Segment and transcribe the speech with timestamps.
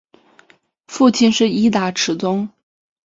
[0.87, 2.49] 父亲是伊达持宗。